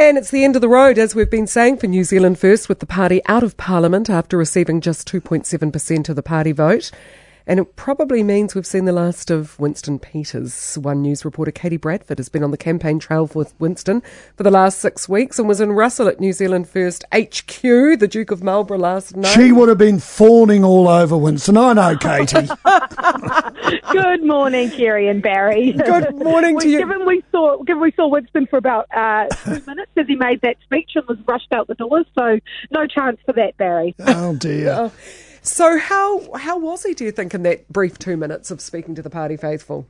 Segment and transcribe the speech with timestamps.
[0.00, 2.70] And it's the end of the road, as we've been saying, for New Zealand First,
[2.70, 6.90] with the party out of Parliament after receiving just 2.7% of the party vote.
[7.46, 10.76] And it probably means we've seen the last of Winston Peters.
[10.76, 14.02] One News reporter Katie Bradford has been on the campaign trail with Winston
[14.36, 18.08] for the last six weeks and was in Russell at New Zealand First HQ, the
[18.10, 19.34] Duke of Marlborough last night.
[19.34, 21.56] She would have been fawning all over Winston.
[21.56, 22.48] I know, Katie.
[23.92, 25.72] Good morning, Kerre and Barry.
[25.72, 26.78] Good morning to you.
[26.78, 30.40] Given we saw, given we saw Winston for about uh, two minutes as he made
[30.42, 32.38] that speech and was rushed out the door, so
[32.70, 33.94] no chance for that, Barry.
[34.00, 34.90] oh dear.
[35.42, 36.94] So how how was he?
[36.94, 39.86] Do you think in that brief two minutes of speaking to the party faithful?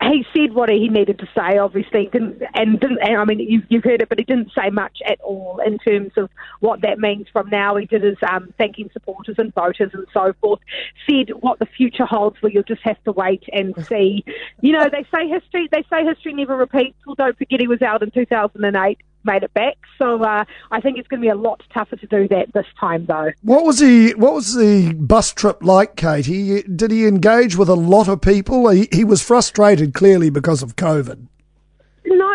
[0.00, 2.98] he said what he needed to say, obviously, didn't, and didn't.
[3.02, 5.78] And I mean, you've, you've heard it, but he didn't say much at all in
[5.78, 7.74] terms of what that means from now.
[7.76, 10.60] He did his um, thanking supporters and voters and so forth.
[11.08, 12.36] Said what the future holds.
[12.40, 14.24] Well, you'll just have to wait and see.
[14.60, 15.68] You know, they say history.
[15.70, 16.96] They say history never repeats.
[17.04, 19.76] Well, don't forget he was out in 2008 made it back.
[19.98, 22.66] So uh, I think it's going to be a lot tougher to do that this
[22.80, 23.30] time, though.
[23.42, 24.14] What was he?
[24.14, 26.62] What was the bus trip like, Katie?
[26.62, 28.68] Did he engage with a lot of people?
[28.70, 31.27] He, he was frustrated clearly because of COVID.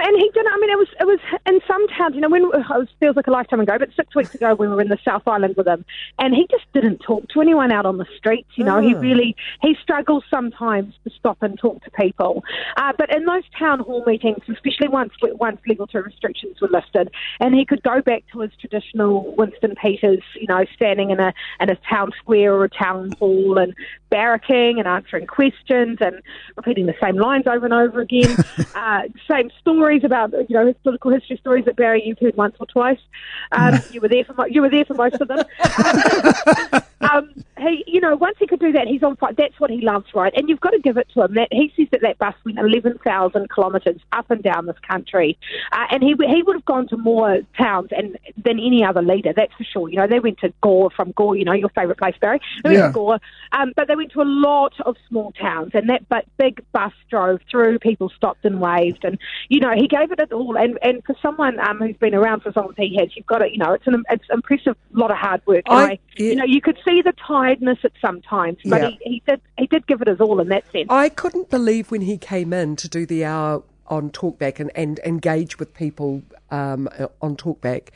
[0.05, 0.51] And he didn't.
[0.51, 2.13] I mean, it was it was in some towns.
[2.13, 4.67] You know, when it was, feels like a lifetime ago, but six weeks ago we
[4.67, 5.85] were in the South Island with him,
[6.19, 8.49] and he just didn't talk to anyone out on the streets.
[8.55, 8.81] You know, oh.
[8.81, 8.99] he ah.
[8.99, 12.43] really he struggles sometimes to stop and talk to people.
[12.75, 17.09] Uh, but in those town hall meetings, especially once once level two restrictions were lifted,
[17.39, 21.33] and he could go back to his traditional Winston Peters, you know, standing in a
[21.61, 23.73] in a town square or a town hall and
[24.11, 26.21] barracking and answering questions and
[26.57, 28.35] repeating the same lines over and over again,
[28.75, 29.49] uh, same
[29.99, 32.99] stories about you know his political history stories that Barry you've heard once or twice.
[33.51, 35.39] Um, you were there for you were there for most of them.
[37.01, 39.33] um, he, you know, once he could do that, he's on fire.
[39.37, 40.33] That's what he loves, right?
[40.35, 41.35] And you've got to give it to him.
[41.35, 45.37] That he says that that bus went eleven thousand kilometres up and down this country,
[45.71, 49.31] uh, and he he would have gone to more towns and than any other leader.
[49.35, 49.89] That's for sure.
[49.89, 51.35] You know, they went to Gore from Gore.
[51.35, 52.41] You know, your favourite place, Barry.
[52.63, 52.87] They yeah.
[52.87, 53.19] to Gore,
[53.51, 56.93] um, but they went to a lot of small towns, and that but big bus
[57.11, 57.77] drove through.
[57.77, 59.19] People stopped and waved, and
[59.49, 60.57] you know, he gave it all.
[60.57, 63.27] And and for someone um, who's been around for as long as he has, you've
[63.27, 65.63] got to, you know, it's an it's impressive lot of hard work.
[65.67, 66.29] I, I yeah.
[66.29, 68.89] you know, you could see the tiredness at some times, but yeah.
[68.89, 70.87] he, he did he did give it his all in that sense.
[70.89, 74.99] I couldn't believe when he came in to do the hour on Talkback and, and
[74.99, 76.87] engage with people um,
[77.21, 77.89] on Talkback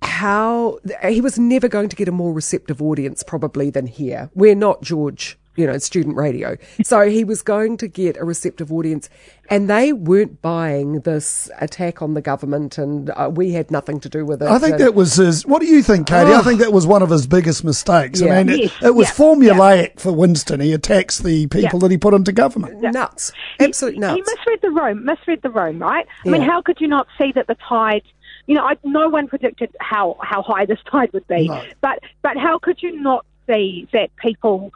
[0.00, 0.78] how
[1.08, 4.30] he was never going to get a more receptive audience probably than here.
[4.34, 6.56] We're not George you know, student radio.
[6.84, 9.10] So he was going to get a receptive audience,
[9.50, 14.08] and they weren't buying this attack on the government, and uh, we had nothing to
[14.08, 14.48] do with it.
[14.48, 15.44] I think that was his.
[15.44, 16.30] What do you think, Katie?
[16.30, 16.38] Oh.
[16.38, 18.20] I think that was one of his biggest mistakes.
[18.20, 18.34] Yeah.
[18.34, 18.72] I mean, yes.
[18.80, 19.14] it, it, was yeah.
[19.14, 20.00] formulaic yeah.
[20.00, 20.60] for Winston.
[20.60, 22.80] He attacks the people that he put into government.
[22.80, 24.14] Nuts, absolute nuts.
[24.14, 25.04] He misread the room.
[25.04, 26.06] Misread the room, right?
[26.24, 28.02] I mean, how could you not see that the tide?
[28.46, 31.64] You know, I, no one predicted how how high this tide would be, no.
[31.80, 34.72] but but how could you not see that people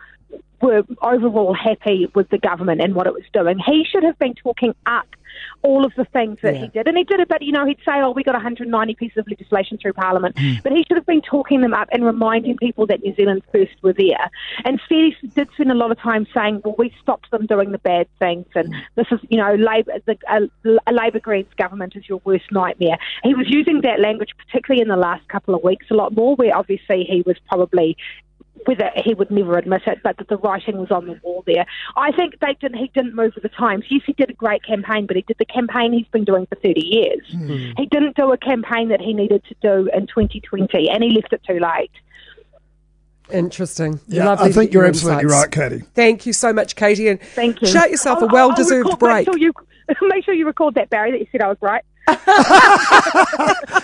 [0.63, 3.59] were overall happy with the government and what it was doing.
[3.59, 5.07] He should have been talking up
[5.63, 6.61] all of the things that yeah.
[6.63, 6.89] he did.
[6.89, 9.29] And he did it, but you know, he'd say, oh, we got 190 pieces of
[9.29, 10.37] legislation through Parliament.
[10.37, 10.63] Mm.
[10.63, 13.73] But he should have been talking them up and reminding people that New Zealand First
[13.83, 14.31] were there.
[14.65, 17.79] And he did spend a lot of time saying, well, we stopped them doing the
[17.79, 18.47] bad things.
[18.55, 18.81] And mm.
[18.97, 22.99] this is, you know, Labour, the, uh, a Labour Greens government is your worst nightmare.
[23.23, 26.35] He was using that language, particularly in the last couple of weeks, a lot more,
[26.37, 27.97] where obviously he was probably
[28.67, 31.67] whether he would never admit it, but that the writing was on the wall there.
[31.97, 33.85] I think they didn't, he didn't move with the times.
[33.91, 36.57] Yes, he did a great campaign, but he did the campaign he's been doing for
[36.57, 37.23] 30 years.
[37.33, 37.79] Mm.
[37.79, 41.33] He didn't do a campaign that he needed to do in 2020, and he left
[41.33, 41.91] it too late.
[43.31, 44.01] Interesting.
[44.09, 45.83] Yeah, Lovely I think you're absolutely right, Katie.
[45.95, 47.09] Thank you so much, Katie.
[47.09, 47.69] And Thank you.
[47.69, 49.27] Shout yourself I'll, a well-deserved I'll break.
[49.27, 49.53] Make sure, you,
[50.03, 51.85] make sure you record that, Barry, that you said I was right.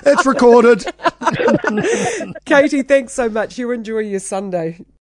[0.06, 0.84] it's recorded.
[2.44, 3.58] Katie, thanks so much.
[3.58, 4.84] You enjoy your Sunday.